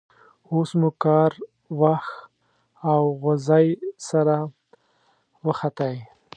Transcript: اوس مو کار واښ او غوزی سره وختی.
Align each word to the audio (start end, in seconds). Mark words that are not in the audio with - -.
اوس 0.51 0.69
مو 0.79 0.89
کار 1.03 1.31
واښ 1.79 2.05
او 2.91 3.01
غوزی 3.21 3.67
سره 4.07 4.35
وختی. 5.45 5.95